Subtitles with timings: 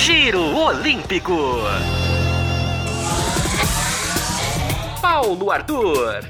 [0.00, 1.58] Giro Olímpico.
[5.02, 6.22] Paulo Arthur.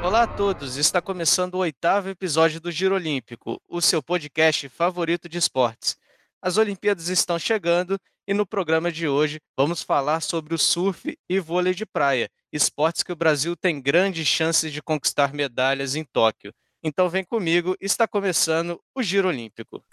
[0.00, 5.28] Olá a todos, está começando o oitavo episódio do Giro Olímpico, o seu podcast favorito
[5.28, 5.96] de esportes.
[6.40, 7.98] As Olimpíadas estão chegando
[8.28, 13.02] e no programa de hoje vamos falar sobre o surf e vôlei de praia, esportes
[13.02, 16.54] que o Brasil tem grandes chances de conquistar medalhas em Tóquio.
[16.88, 19.84] Então vem comigo, está começando o Giro Olímpico.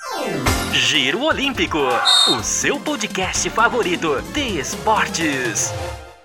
[0.73, 5.71] Giro Olímpico, o seu podcast favorito de esportes.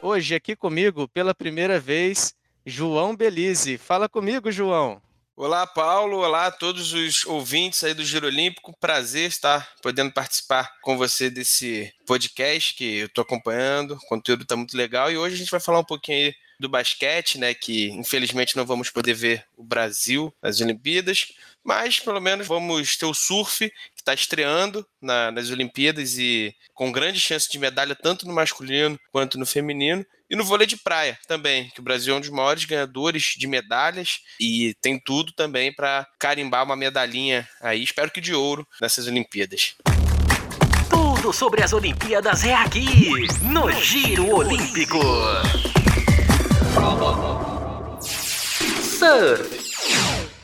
[0.03, 2.35] Hoje aqui comigo, pela primeira vez,
[2.67, 3.79] João Belize.
[3.79, 5.01] Fala comigo, João.
[5.35, 6.19] Olá, Paulo.
[6.19, 8.77] Olá a todos os ouvintes aí do Giro Olímpico.
[8.79, 13.95] Prazer estar podendo participar com você desse podcast que eu estou acompanhando.
[13.95, 15.11] O conteúdo está muito legal.
[15.11, 17.55] E hoje a gente vai falar um pouquinho aí do basquete, né?
[17.55, 21.29] Que infelizmente não vamos poder ver o Brasil nas Olimpíadas,
[21.65, 26.91] mas pelo menos vamos ter o surf que está estreando na, nas Olimpíadas e com
[26.91, 30.05] grande chance de medalha tanto no masculino quanto no feminino.
[30.31, 33.47] E no vôlei de praia também, que o Brasil é um dos maiores ganhadores de
[33.47, 39.07] medalhas e tem tudo também para carimbar uma medalhinha aí, espero que de ouro, nessas
[39.07, 39.75] Olimpíadas.
[40.91, 44.99] Tudo sobre as Olimpíadas é aqui, no Giro Olímpico.
[48.99, 49.69] Surf.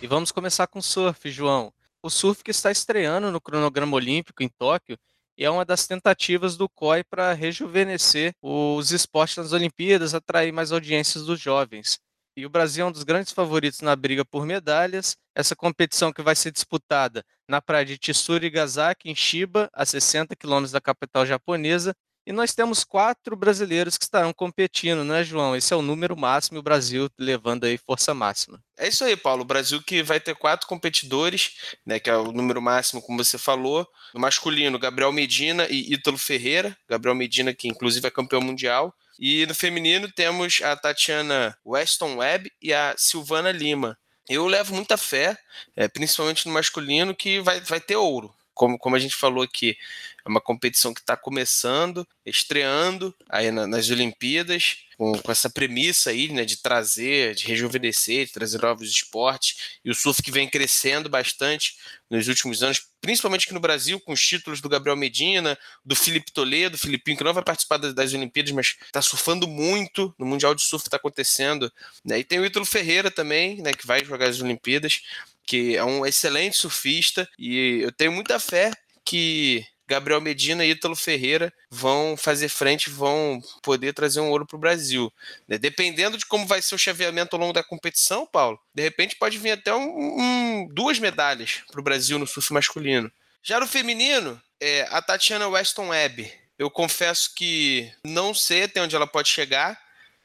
[0.00, 1.72] E vamos começar com surf, João.
[2.02, 4.98] O surf que está estreando no cronograma olímpico em Tóquio
[5.36, 10.70] e é uma das tentativas do COI para rejuvenescer os esportes nas Olimpíadas, atrair mais
[10.70, 11.98] audiências dos jovens.
[12.36, 15.16] E o Brasil é um dos grandes favoritos na briga por medalhas.
[15.34, 20.72] Essa competição que vai ser disputada na praia de Tsurigasaki, em Chiba, a 60 quilômetros
[20.72, 21.94] da capital japonesa,
[22.26, 25.54] e nós temos quatro brasileiros que estarão competindo, né, João?
[25.54, 28.62] Esse é o número máximo e o Brasil levando aí força máxima.
[28.78, 29.42] É isso aí, Paulo.
[29.42, 31.52] O Brasil que vai ter quatro competidores,
[31.84, 33.86] né, que é o número máximo, como você falou.
[34.14, 36.76] No masculino, Gabriel Medina e Ítalo Ferreira.
[36.88, 38.94] Gabriel Medina, que inclusive é campeão mundial.
[39.18, 43.98] E no feminino temos a Tatiana Weston Webb e a Silvana Lima.
[44.28, 45.36] Eu levo muita fé,
[45.76, 49.76] é, principalmente no masculino, que vai, vai ter ouro como, como a gente falou aqui,
[50.24, 56.10] é uma competição que está começando, estreando aí na, nas Olimpíadas, com, com, essa premissa
[56.10, 60.48] aí, né, de trazer, de rejuvenescer, de trazer novos esportes, e o surf que vem
[60.48, 61.76] crescendo bastante
[62.08, 66.32] nos últimos anos, principalmente aqui no Brasil, com os títulos do Gabriel Medina, do Felipe
[66.32, 70.14] Toledo, Filipinho, que não vai participar das, das Olimpíadas, mas está surfando muito.
[70.18, 71.70] No Mundial de Surf que está acontecendo,
[72.04, 75.02] né, e tem o Ítalo Ferreira também, né, que vai jogar as Olimpíadas,
[75.46, 78.72] que é um excelente surfista e eu tenho muita fé
[79.04, 84.56] que Gabriel Medina e Ítalo Ferreira vão fazer frente, vão poder trazer um ouro para
[84.56, 85.12] o Brasil.
[85.46, 85.58] Né?
[85.58, 89.36] Dependendo de como vai ser o chaveamento ao longo da competição, Paulo, de repente pode
[89.38, 93.12] vir até um, um, duas medalhas para o Brasil no surf masculino.
[93.42, 96.32] Já no feminino, é, a Tatiana Weston Webb.
[96.58, 99.78] Eu confesso que não sei até onde ela pode chegar,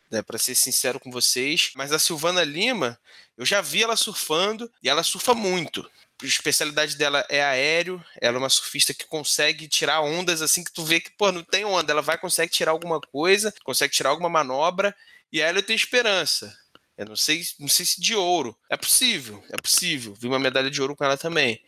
[0.10, 1.72] né, para ser sincero com vocês.
[1.76, 3.00] Mas a Silvana Lima,
[3.38, 5.90] eu já vi ela surfando e ela surfa muito.
[6.22, 10.74] A especialidade dela é aéreo, ela é uma surfista que consegue tirar ondas assim que
[10.74, 14.10] tu vê que, pô, não tem onda, ela vai consegue tirar alguma coisa, consegue tirar
[14.10, 14.94] alguma manobra,
[15.32, 16.54] e aí eu tenho esperança.
[16.98, 18.54] Eu não sei, não sei se de ouro.
[18.70, 20.14] É possível, é possível.
[20.16, 21.64] Vi uma medalha de ouro com ela também.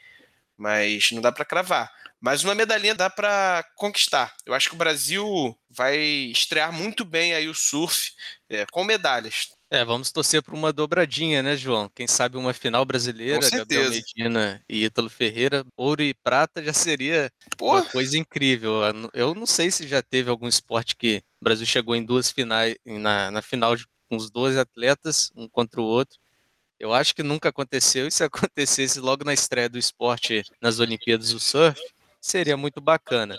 [0.61, 1.91] Mas não dá para cravar.
[2.21, 4.31] Mas uma medalhinha dá para conquistar.
[4.45, 8.11] Eu acho que o Brasil vai estrear muito bem aí o surf
[8.47, 9.47] é, com medalhas.
[9.71, 11.89] É, vamos torcer por uma dobradinha, né, João?
[11.95, 17.31] Quem sabe uma final brasileira, Gabriel Medina e Ítalo Ferreira, ouro e prata já seria
[17.59, 18.81] uma coisa incrível.
[19.13, 22.75] Eu não sei se já teve algum esporte que o Brasil chegou em duas finais,
[22.85, 26.19] na, na final de, com os dois atletas, um contra o outro.
[26.81, 31.31] Eu acho que nunca aconteceu, e se acontecesse logo na estreia do esporte nas Olimpíadas
[31.31, 31.79] do Surf,
[32.19, 33.37] seria muito bacana.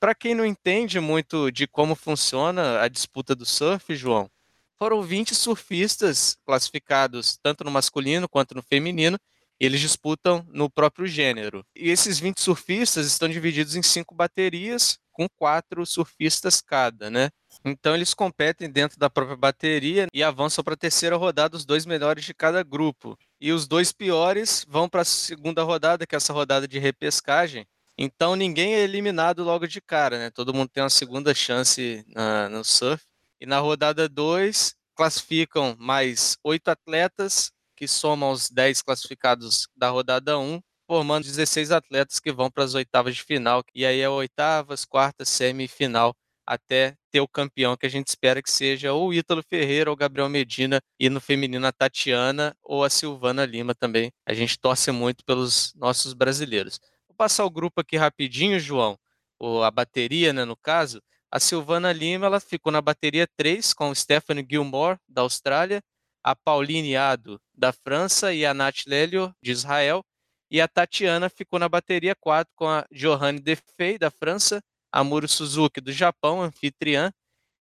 [0.00, 4.28] Para quem não entende muito de como funciona a disputa do surf, João,
[4.76, 9.18] foram 20 surfistas classificados tanto no masculino quanto no feminino,
[9.60, 11.64] e eles disputam no próprio gênero.
[11.76, 17.28] E esses 20 surfistas estão divididos em cinco baterias, com quatro surfistas cada, né?
[17.64, 21.84] Então eles competem dentro da própria bateria e avançam para a terceira rodada os dois
[21.84, 23.18] melhores de cada grupo.
[23.38, 27.66] E os dois piores vão para a segunda rodada, que é essa rodada de repescagem,
[28.02, 30.30] então ninguém é eliminado logo de cara, né?
[30.30, 33.04] Todo mundo tem uma segunda chance na, no surf.
[33.38, 40.38] E na rodada 2, classificam mais oito atletas, que somam os 10 classificados da rodada
[40.38, 43.64] 1, um, formando 16 atletas que vão para as oitavas de final.
[43.74, 46.14] E aí é oitavas, quartas, semifinal,
[46.46, 49.94] até ter o campeão que a gente espera que seja ou o Ítalo Ferreira ou
[49.94, 54.12] o Gabriel Medina e no feminino a Tatiana ou a Silvana Lima também.
[54.26, 56.78] A gente torce muito pelos nossos brasileiros
[57.20, 58.98] passar o grupo aqui rapidinho, João.
[59.38, 63.94] ou a bateria, né, no caso, a Silvana Lima ela ficou na bateria 3 com
[63.94, 65.82] Stephanie Gilmore, da Austrália,
[66.22, 70.04] a Pauline Ado, da França, e a Nath Lelio, de Israel.
[70.50, 74.60] E a Tatiana ficou na bateria 4 com a Johanne Defey, da França,
[74.92, 77.12] a Muro Suzuki, do Japão, anfitriã,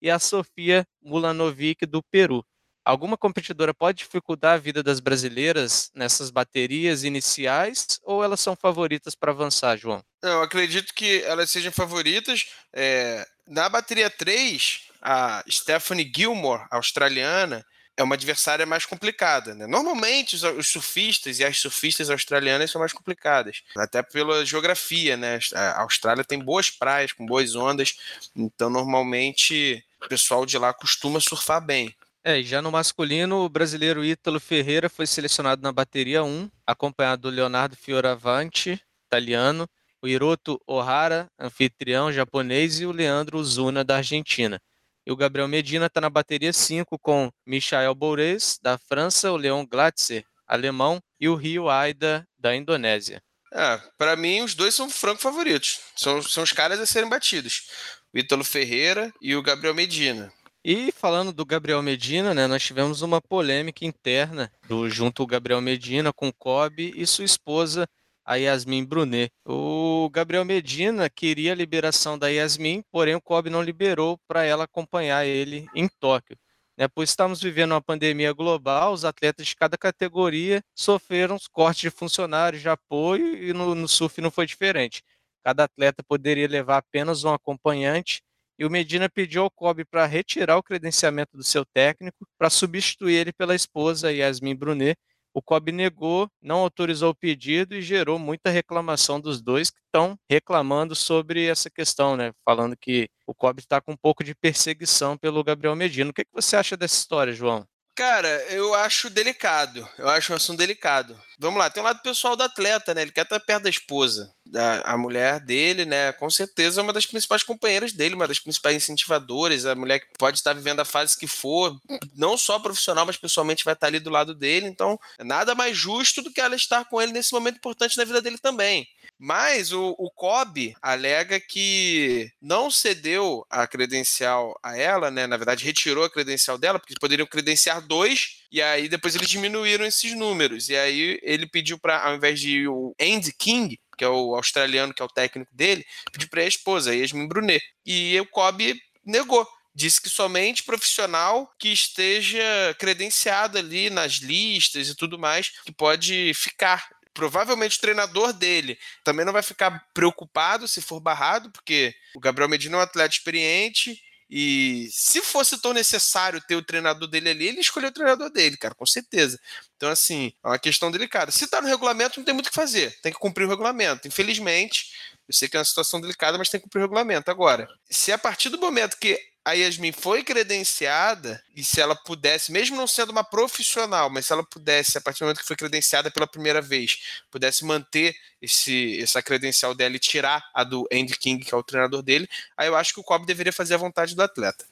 [0.01, 2.45] e a Sofia Mulanovic, do Peru.
[2.85, 9.17] Alguma competidora pode dificultar a vida das brasileiras nessas baterias iniciais ou elas são favoritas
[9.17, 10.01] para avançar, João?
[10.23, 12.47] Eu acredito que elas sejam favoritas.
[12.73, 19.55] É, na bateria 3, a Stephanie Gilmore, australiana, é uma adversária mais complicada.
[19.55, 19.67] Né?
[19.67, 25.17] Normalmente, os, surfistas e as surfistas australianas são mais complicadas, até pela geografia.
[25.17, 25.39] Né?
[25.55, 27.97] A Austrália tem boas praias, com boas ondas,
[28.35, 31.95] então normalmente o pessoal de lá costuma surfar bem.
[32.23, 37.35] É, já no masculino, o brasileiro Ítalo Ferreira foi selecionado na bateria 1, acompanhado do
[37.35, 39.69] Leonardo Fioravanti, italiano,
[40.03, 44.61] o Hiroto Ohara, anfitrião japonês, e o Leandro Zuna, da Argentina.
[45.07, 49.65] E o Gabriel Medina está na bateria 5 com Michael Boures, da França, o Leon
[49.65, 53.23] Glatzer, alemão, e o Rio Aida, da Indonésia.
[53.53, 55.79] É, para mim, os dois são franco favoritos.
[55.95, 57.69] São, são os caras a serem batidos.
[58.13, 60.33] O Ítalo Ferreira e o Gabriel Medina.
[60.65, 65.61] E falando do Gabriel Medina, né, nós tivemos uma polêmica interna do junto o Gabriel
[65.61, 67.89] Medina com o Kobe e sua esposa
[68.27, 69.31] a Yasmin Brunet.
[69.47, 74.65] O Gabriel Medina queria a liberação da Yasmin, porém o COB não liberou para ela
[74.65, 76.37] acompanhar ele em Tóquio.
[76.77, 81.91] Né, pois estamos vivendo uma pandemia global, os atletas de cada categoria sofreram cortes de
[81.91, 85.03] funcionários de apoio e no, no surf não foi diferente.
[85.43, 88.21] Cada atleta poderia levar apenas um acompanhante
[88.59, 93.15] e o Medina pediu ao Kobe para retirar o credenciamento do seu técnico para substituir
[93.15, 94.99] ele pela esposa Yasmin Brunet,
[95.37, 100.19] o COB negou, não autorizou o pedido e gerou muita reclamação dos dois que estão
[100.31, 102.33] reclamando sobre essa questão, né?
[102.43, 106.09] Falando que o COB está com um pouco de perseguição pelo Gabriel Medina.
[106.09, 107.67] O que, que você acha dessa história, João?
[107.97, 109.89] Cara, eu acho delicado.
[109.97, 111.19] Eu acho um assunto delicado.
[111.39, 113.01] Vamos lá, tem um lado pessoal do atleta, né?
[113.01, 116.13] Ele quer estar perto da esposa, da a mulher dele, né?
[116.13, 120.09] Com certeza é uma das principais companheiras dele, uma das principais incentivadoras, a mulher que
[120.19, 121.75] pode estar vivendo a fase que for,
[122.15, 124.67] não só profissional, mas pessoalmente vai estar ali do lado dele.
[124.67, 128.21] Então, nada mais justo do que ela estar com ele nesse momento importante na vida
[128.21, 128.87] dele também.
[129.19, 135.27] Mas o, o COB alega que não cedeu a credencial a ela, né?
[135.27, 139.87] Na verdade, retirou a credencial dela, porque poderiam credenciar dois, e aí depois eles diminuíram
[139.87, 140.69] esses números.
[140.69, 144.93] E aí ele pediu para, ao invés de o Andy King, que é o australiano,
[144.93, 147.63] que é o técnico dele, pediu para a esposa, Yasmin Brunet.
[147.85, 149.47] E o COB negou
[149.77, 152.43] disse que somente profissional que esteja
[152.79, 159.25] credenciado ali nas listas e tudo mais que pode ficar provavelmente o treinador dele também
[159.25, 163.99] não vai ficar preocupado se for barrado, porque o Gabriel Medina é um atleta experiente
[164.29, 168.59] e se fosse tão necessário ter o treinador dele ali, ele escolheu o treinador dele,
[168.59, 169.41] cara, com certeza.
[169.77, 171.31] Então, assim, é uma questão delicada.
[171.31, 172.95] Se tá no regulamento, não tem muito o que fazer.
[173.01, 174.07] Tem que cumprir o regulamento.
[174.07, 174.93] Infelizmente,
[175.27, 177.31] eu sei que é uma situação delicada, mas tem que cumprir o regulamento.
[177.31, 182.51] Agora, se a partir do momento que a Yasmin foi credenciada, e se ela pudesse,
[182.51, 185.55] mesmo não sendo uma profissional, mas se ela pudesse, a partir do momento que foi
[185.55, 186.99] credenciada pela primeira vez,
[187.31, 188.13] pudesse manter
[188.43, 192.29] esse, essa credencial dela e tirar a do Andy King, que é o treinador dele,
[192.57, 194.65] aí eu acho que o Cobb deveria fazer a vontade do atleta.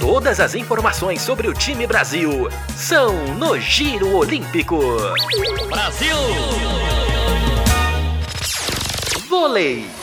[0.00, 4.80] Todas as informações sobre o time Brasil são no Giro Olímpico.
[5.68, 6.16] Brasil!
[9.28, 9.97] Vôlei!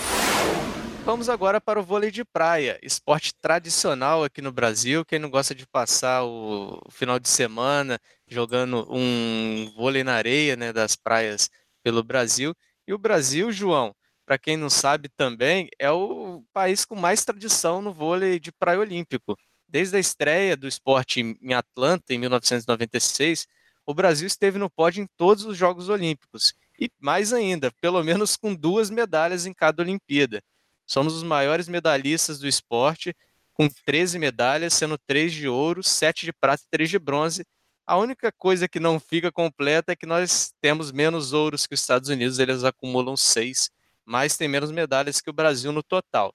[1.05, 5.05] Vamos agora para o vôlei de praia, esporte tradicional aqui no Brasil.
[5.05, 10.73] Quem não gosta de passar o final de semana jogando um vôlei na areia né,
[10.73, 11.47] das praias
[11.83, 12.55] pelo Brasil.
[12.87, 13.93] E o Brasil, João,
[14.25, 18.79] para quem não sabe também, é o país com mais tradição no vôlei de praia
[18.79, 19.37] olímpico.
[19.69, 23.45] Desde a estreia do esporte em Atlanta, em 1996,
[23.85, 26.55] o Brasil esteve no pódio em todos os Jogos Olímpicos.
[26.79, 30.41] E mais ainda, pelo menos com duas medalhas em cada Olimpíada.
[30.85, 33.15] Somos os maiores medalhistas do esporte,
[33.53, 37.45] com 13 medalhas, sendo 3 de ouro, 7 de prata e 3 de bronze.
[37.87, 41.79] A única coisa que não fica completa é que nós temos menos ouros que os
[41.79, 43.69] Estados Unidos, eles acumulam 6,
[44.03, 46.33] mas tem menos medalhas que o Brasil no total.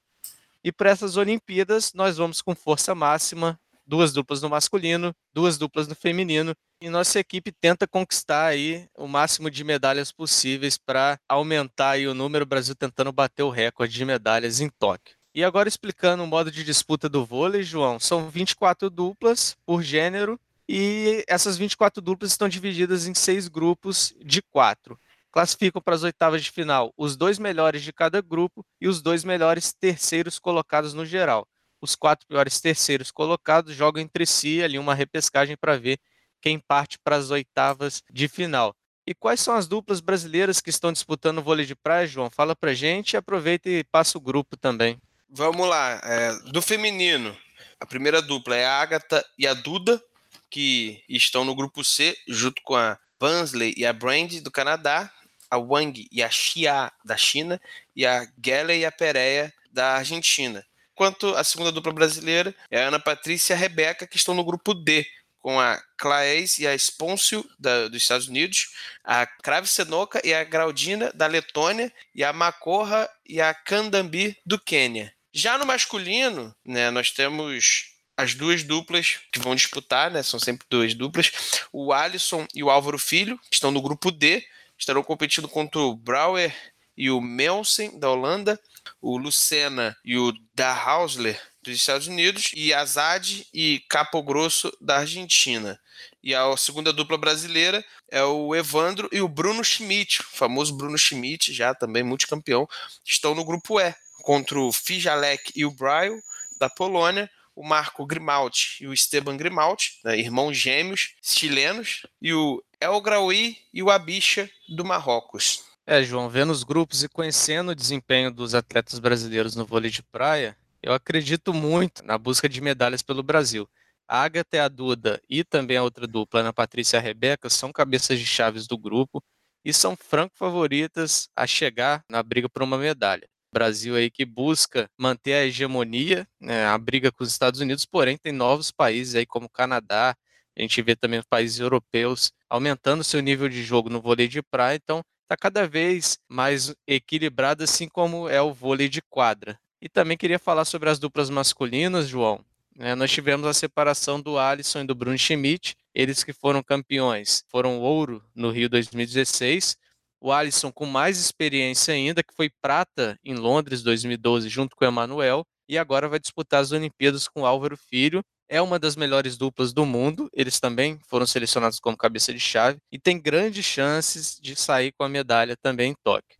[0.62, 3.58] E para essas Olimpíadas, nós vamos com força máxima,
[3.90, 9.08] duas duplas no masculino, duas duplas no feminino, e nossa equipe tenta conquistar aí o
[9.08, 13.92] máximo de medalhas possíveis para aumentar aí o número, o Brasil tentando bater o recorde
[13.92, 15.16] de medalhas em Tóquio.
[15.34, 20.38] E agora explicando o modo de disputa do vôlei, João, são 24 duplas por gênero
[20.68, 24.96] e essas 24 duplas estão divididas em seis grupos de quatro.
[25.32, 29.24] classificam para as oitavas de final os dois melhores de cada grupo e os dois
[29.24, 31.46] melhores terceiros colocados no geral.
[31.80, 35.98] Os quatro piores terceiros colocados jogam entre si ali uma repescagem para ver
[36.40, 38.74] quem parte para as oitavas de final.
[39.06, 42.30] E quais são as duplas brasileiras que estão disputando o vôlei de praia, João?
[42.30, 45.00] Fala pra gente aproveita e passa o grupo também.
[45.28, 46.00] Vamos lá.
[46.04, 47.36] É, do feminino,
[47.78, 50.02] a primeira dupla é a Agatha e a Duda,
[50.50, 55.10] que estão no grupo C, junto com a Bansley e a Brand do Canadá,
[55.50, 57.60] a Wang e a Xia da China
[57.94, 60.64] e a Gelle e a Pereia da Argentina.
[61.00, 64.44] Quanto à segunda dupla brasileira, é a Ana Patrícia e a Rebeca, que estão no
[64.44, 65.06] grupo D,
[65.38, 70.44] com a Claes e a Sponsio da, dos Estados Unidos, a Crave Senoka e a
[70.44, 75.10] Graudina da Letônia e a Macorra e a Kandambi do Quênia.
[75.32, 80.66] Já no masculino, né, nós temos as duas duplas que vão disputar, né, são sempre
[80.68, 81.32] duas duplas,
[81.72, 84.44] o Alisson e o Álvaro Filho, que estão no grupo D,
[84.78, 86.54] estarão competindo contra o Brouwer
[86.94, 88.60] e o Melsen da Holanda,
[89.00, 95.78] o Lucena e o Dahausler dos Estados Unidos e Azad e Capo Grosso da Argentina.
[96.22, 100.98] E a segunda dupla brasileira é o Evandro e o Bruno Schmidt, o famoso Bruno
[100.98, 102.68] Schmidt, já também multicampeão,
[103.04, 106.20] estão no grupo E, contra o Fijalek e o Bryle
[106.58, 112.62] da Polônia, o Marco Grimaldi e o Esteban Grimaldi, né, irmãos gêmeos chilenos, e o
[112.80, 115.69] El Graoui e o Abicha do Marrocos.
[115.92, 120.04] É, João, vendo os grupos e conhecendo o desempenho dos atletas brasileiros no vôlei de
[120.04, 123.68] praia, eu acredito muito na busca de medalhas pelo Brasil.
[124.06, 127.50] A Agatha e a Duda e também a outra dupla, Ana Patrícia e a Rebeca,
[127.50, 129.20] são cabeças de chaves do grupo
[129.64, 133.28] e são franco favoritas a chegar na briga por uma medalha.
[133.52, 137.84] O Brasil aí que busca manter a hegemonia, né, a briga com os Estados Unidos,
[137.84, 140.14] porém tem novos países aí como Canadá,
[140.56, 144.40] a gente vê também os países europeus aumentando seu nível de jogo no vôlei de
[144.40, 149.56] praia, então está cada vez mais equilibrado, assim como é o vôlei de quadra.
[149.80, 152.44] E também queria falar sobre as duplas masculinas, João.
[152.76, 157.44] É, nós tivemos a separação do Alisson e do Bruno Schmidt, eles que foram campeões,
[157.48, 159.76] foram ouro no Rio 2016.
[160.20, 164.88] O Alisson com mais experiência ainda, que foi prata em Londres 2012 junto com o
[164.88, 168.20] Emanuel, e agora vai disputar as Olimpíadas com o Álvaro Filho.
[168.52, 172.80] É uma das melhores duplas do mundo, eles também foram selecionados como cabeça de chave
[172.90, 176.36] e tem grandes chances de sair com a medalha também em Tóquio.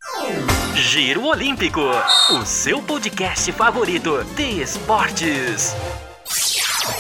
[0.75, 1.81] Giro Olímpico,
[2.33, 5.73] o seu podcast favorito de esportes.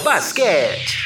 [0.04, 1.02] Basquete.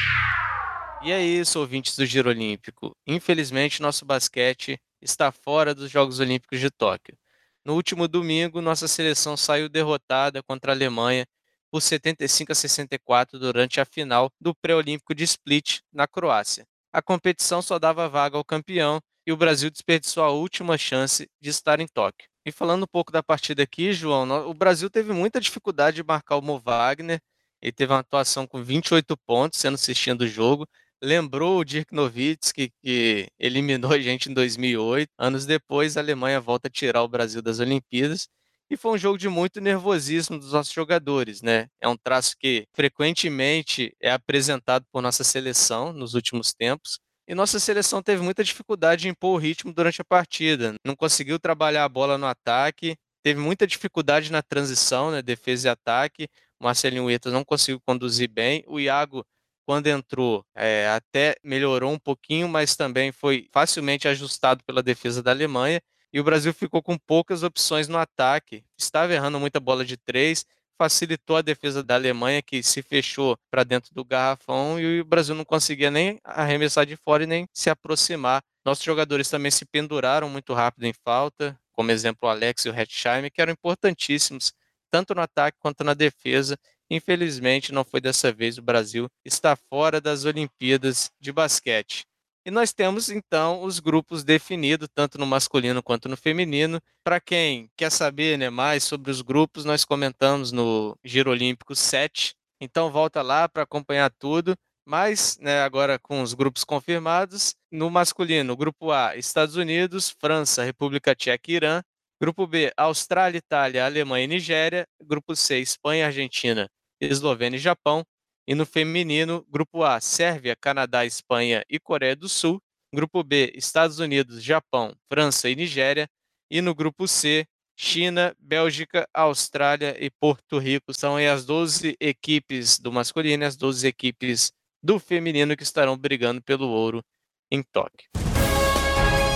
[1.01, 2.95] E é isso, ouvintes do Giro Olímpico.
[3.07, 7.17] Infelizmente, nosso basquete está fora dos Jogos Olímpicos de Tóquio.
[7.65, 11.25] No último domingo, nossa seleção saiu derrotada contra a Alemanha
[11.75, 16.65] por 75 a 64 durante a final do pré-olímpico de Split, na Croácia.
[16.93, 21.49] A competição só dava vaga ao campeão e o Brasil desperdiçou a última chance de
[21.49, 22.29] estar em Tóquio.
[22.45, 26.37] E falando um pouco da partida aqui, João, o Brasil teve muita dificuldade de marcar
[26.37, 27.19] o Mo Wagner.
[27.61, 30.65] Ele teve uma atuação com 28 pontos, sendo assistindo o jogo.
[31.03, 35.09] Lembrou o Dirk Nowitzki, que eliminou a gente em 2008.
[35.17, 38.29] Anos depois, a Alemanha volta a tirar o Brasil das Olimpíadas.
[38.69, 41.67] E foi um jogo de muito nervosismo dos nossos jogadores, né?
[41.79, 46.99] É um traço que frequentemente é apresentado por nossa seleção nos últimos tempos.
[47.27, 50.75] E nossa seleção teve muita dificuldade em impor o ritmo durante a partida.
[50.85, 55.71] Não conseguiu trabalhar a bola no ataque, teve muita dificuldade na transição, né, defesa e
[55.71, 56.27] ataque.
[56.59, 58.63] O Marcelinho Huertas não conseguiu conduzir bem.
[58.67, 59.23] O Iago,
[59.65, 65.31] quando entrou, é, até melhorou um pouquinho, mas também foi facilmente ajustado pela defesa da
[65.31, 65.81] Alemanha.
[66.15, 68.63] E o Brasil ficou com poucas opções no ataque.
[68.77, 70.45] Estava errando muita bola de três
[70.77, 75.33] facilitou a defesa da Alemanha, que se fechou para dentro do garrafão e o Brasil
[75.35, 78.43] não conseguia nem arremessar de fora e nem se aproximar.
[78.63, 82.75] Nossos jogadores também se penduraram muito rápido em falta, como exemplo o Alex e o
[82.75, 84.53] Hetzheimer, que eram importantíssimos
[84.91, 86.57] tanto no ataque quanto na defesa.
[86.89, 88.57] Infelizmente, não foi dessa vez.
[88.57, 92.05] O Brasil está fora das Olimpíadas de basquete.
[92.47, 96.79] E nós temos então os grupos definidos, tanto no masculino quanto no feminino.
[97.03, 102.35] Para quem quer saber né, mais sobre os grupos, nós comentamos no Giro Olímpico 7.
[102.61, 104.55] Então volta lá para acompanhar tudo.
[104.87, 111.15] Mas né, agora com os grupos confirmados, no masculino, grupo A, Estados Unidos, França, República
[111.15, 111.81] Tcheca e Irã.
[112.21, 114.85] Grupo B, Austrália, Itália, Alemanha e Nigéria.
[115.01, 116.69] Grupo C, Espanha, Argentina,
[117.01, 118.05] Eslovênia e Japão.
[118.47, 122.61] E no feminino, grupo A, Sérvia, Canadá, Espanha e Coreia do Sul.
[122.93, 126.07] Grupo B, Estados Unidos, Japão, França e Nigéria.
[126.49, 130.93] E no grupo C, China, Bélgica, Austrália e Porto Rico.
[130.93, 136.41] São as 12 equipes do masculino e as 12 equipes do feminino que estarão brigando
[136.41, 137.03] pelo ouro
[137.51, 138.09] em Tóquio.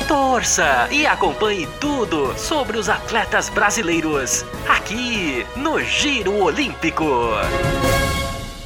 [0.07, 7.05] Torça e acompanhe tudo sobre os atletas brasileiros aqui no Giro Olímpico.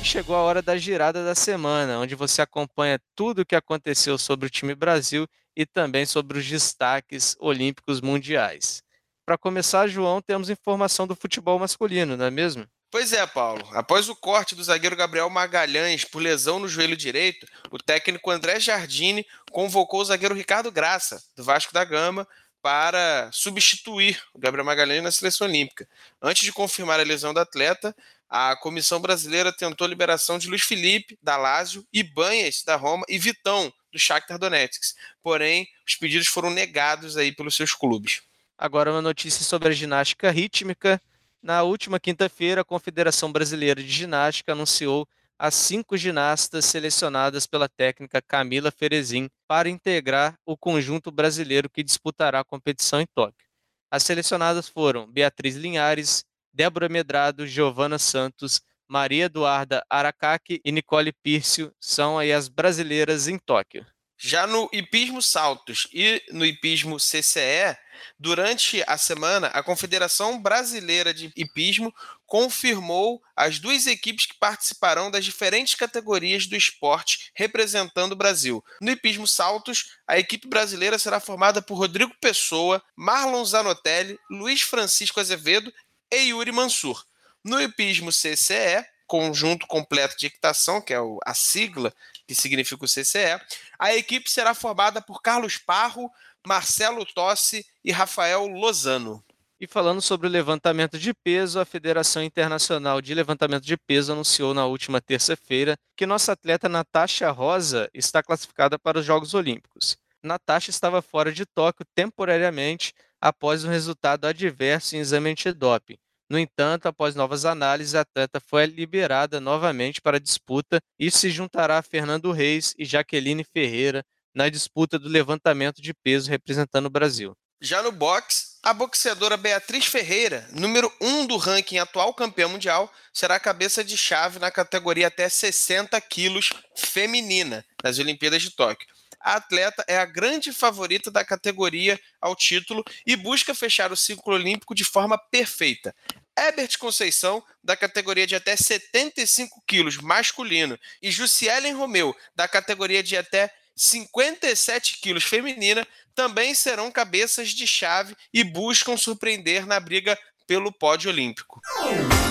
[0.04, 4.46] Chegou a hora da girada da semana, onde você acompanha tudo o que aconteceu sobre
[4.46, 8.84] o time Brasil e também sobre os destaques olímpicos mundiais.
[9.26, 12.68] Para começar, João, temos informação do futebol masculino, não é mesmo?
[12.92, 13.66] Pois é, Paulo.
[13.72, 18.60] Após o corte do zagueiro Gabriel Magalhães por lesão no joelho direito, o técnico André
[18.60, 22.28] Jardine convocou o zagueiro Ricardo Graça, do Vasco da Gama,
[22.62, 25.88] para substituir o Gabriel Magalhães na seleção olímpica.
[26.22, 27.96] Antes de confirmar a lesão do atleta,
[28.36, 33.20] a comissão brasileira tentou a liberação de Luiz Felipe, da Lazio, Ibanhas, da Roma, e
[33.20, 34.96] Vitão, do Shakhtar Donetsk.
[35.22, 38.24] Porém, os pedidos foram negados aí pelos seus clubes.
[38.58, 41.00] Agora uma notícia sobre a ginástica rítmica.
[41.44, 48.20] Na última quinta-feira, a Confederação Brasileira de Ginástica anunciou as cinco ginastas selecionadas pela técnica
[48.20, 53.46] Camila Ferezin para integrar o conjunto brasileiro que disputará a competição em Tóquio.
[53.92, 61.74] As selecionadas foram Beatriz Linhares, Débora Medrado, Giovana Santos, Maria Eduarda Aracaki e Nicole Pírcio
[61.80, 63.86] são aí as brasileiras em Tóquio.
[64.26, 67.76] Já no hipismo saltos e no hipismo CCE,
[68.18, 71.94] durante a semana, a Confederação Brasileira de Hipismo
[72.26, 78.64] confirmou as duas equipes que participarão das diferentes categorias do esporte representando o Brasil.
[78.80, 85.20] No hipismo saltos, a equipe brasileira será formada por Rodrigo Pessoa, Marlon Zanotelli, Luiz Francisco
[85.20, 85.74] Azevedo
[86.16, 87.04] e Yuri Mansur.
[87.44, 91.94] No hipismo CCE, conjunto completo de equitação, que é a sigla
[92.26, 93.40] que significa o CCE,
[93.78, 96.10] a equipe será formada por Carlos Parro,
[96.46, 99.24] Marcelo Tossi e Rafael Lozano.
[99.60, 104.54] E falando sobre o levantamento de peso, a Federação Internacional de Levantamento de Peso anunciou
[104.54, 109.98] na última terça-feira que nossa atleta Natasha Rosa está classificada para os Jogos Olímpicos.
[110.22, 115.98] Natasha estava fora de Tóquio temporariamente após um resultado adverso em exame antidoping.
[116.34, 121.30] No entanto, após novas análises, a atleta foi liberada novamente para a disputa e se
[121.30, 126.90] juntará a Fernando Reis e Jaqueline Ferreira na disputa do levantamento de peso representando o
[126.90, 127.38] Brasil.
[127.62, 132.92] Já no boxe, a boxeadora Beatriz Ferreira, número 1 um do ranking atual campeã mundial,
[133.14, 138.88] será cabeça de chave na categoria até 60 quilos feminina nas Olimpíadas de Tóquio.
[139.24, 144.34] A atleta é a grande favorita da categoria ao título e busca fechar o ciclo
[144.34, 145.96] olímpico de forma perfeita.
[146.38, 153.16] Herbert Conceição, da categoria de até 75 quilos masculino, e Jussielen Romeu, da categoria de
[153.16, 160.20] até 57 quilos feminina, também serão cabeças de chave e buscam surpreender na briga
[160.54, 161.60] pelo pódio olímpico.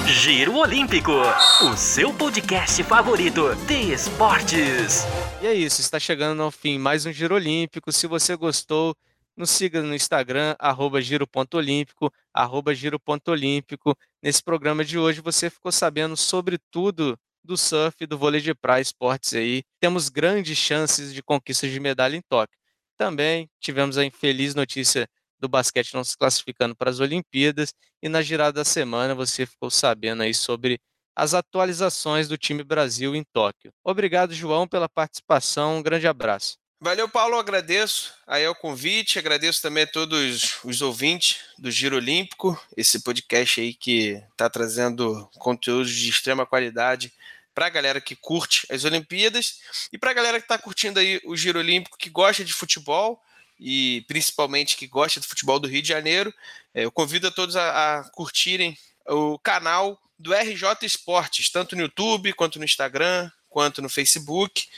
[0.07, 5.03] Giro Olímpico, o seu podcast favorito de esportes.
[5.43, 7.91] E é isso, está chegando ao fim mais um Giro Olímpico.
[7.91, 8.97] Se você gostou,
[9.37, 13.99] nos siga no Instagram, arroba giro.olímpico, arroba giro.olímpico.
[14.23, 18.55] Nesse programa de hoje você ficou sabendo sobre tudo do surf e do vôlei de
[18.55, 19.65] praia esportes aí.
[19.81, 22.57] Temos grandes chances de conquista de medalha em Tóquio.
[22.97, 25.09] Também tivemos a infeliz notícia
[25.43, 29.71] do basquete não se classificando para as Olimpíadas e na girada da semana você ficou
[29.71, 30.81] sabendo aí sobre
[31.17, 33.73] as atualizações do time Brasil em Tóquio.
[33.85, 35.79] Obrigado, João, pela participação.
[35.79, 36.57] Um grande abraço.
[36.81, 37.37] Valeu, Paulo.
[37.37, 43.61] Agradeço aí o convite, agradeço também a todos os ouvintes do Giro Olímpico, esse podcast
[43.61, 47.13] aí que está trazendo conteúdos de extrema qualidade
[47.55, 49.61] para a galera que curte as Olimpíadas
[49.93, 53.21] e para a galera que está curtindo aí o Giro Olímpico, que gosta de futebol
[53.59, 56.33] e principalmente que gosta do futebol do Rio de Janeiro.
[56.75, 61.83] É, eu convido a todos a, a curtirem o canal do RJ Esportes, tanto no
[61.83, 64.69] YouTube quanto no Instagram, quanto no Facebook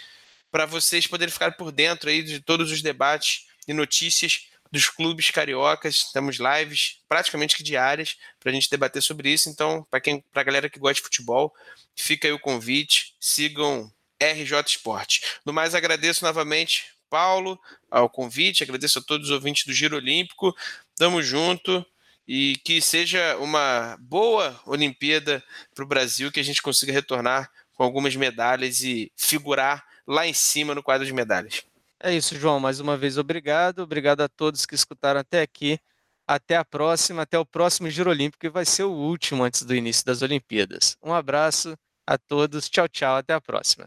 [0.55, 5.29] para vocês poderem ficar por dentro aí de todos os debates e notícias dos clubes
[5.31, 6.13] cariocas.
[6.13, 9.49] Temos lives praticamente que diárias para a gente debater sobre isso.
[9.49, 11.53] Então, para quem, para a galera que gosta de futebol,
[11.97, 13.17] fica aí o convite.
[13.19, 15.23] Sigam RJ Esporte.
[15.45, 16.85] No mais, agradeço novamente,
[17.15, 17.57] Paulo,
[17.89, 18.65] ao convite.
[18.65, 20.53] Agradeço a todos os ouvintes do Giro Olímpico.
[20.97, 21.87] Tamo junto
[22.27, 25.41] e que seja uma boa Olimpíada
[25.73, 30.33] para o Brasil, que a gente consiga retornar com algumas medalhas e figurar lá em
[30.33, 31.63] cima no quadro de medalhas.
[32.03, 32.59] É isso, João.
[32.59, 33.79] Mais uma vez, obrigado.
[33.79, 35.79] Obrigado a todos que escutaram até aqui.
[36.27, 39.73] Até a próxima, até o próximo Giro Olímpico, que vai ser o último antes do
[39.73, 40.97] início das Olimpíadas.
[41.01, 42.69] Um abraço a todos.
[42.69, 43.15] Tchau, tchau.
[43.19, 43.87] Até a próxima.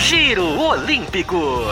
[0.00, 1.64] Giro Olímpico.